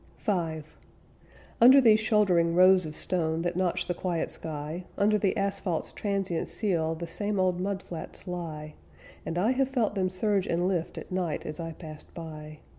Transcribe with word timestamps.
V 0.17 0.63
Under 1.61 1.79
these 1.79 1.99
shouldering 1.99 2.55
rows 2.55 2.87
of 2.87 2.95
stone 2.97 3.43
That 3.43 3.55
notch 3.55 3.85
the 3.85 3.93
quiet 3.93 4.31
sky; 4.31 4.85
Under 4.97 5.19
the 5.19 5.37
asphalt's 5.37 5.91
transient 5.91 6.47
seal 6.47 6.95
The 6.95 7.05
same 7.05 7.39
old 7.39 7.59
mud 7.61 7.83
flats 7.83 8.27
lie; 8.27 8.73
And 9.27 9.37
I 9.37 9.51
have 9.51 9.69
felt 9.69 9.93
them 9.93 10.09
surge 10.09 10.47
and 10.47 10.67
lift 10.67 10.97
At 10.97 11.11
night 11.11 11.45
as 11.45 11.59
I 11.59 11.73
passed 11.73 12.11
by. 12.15 12.61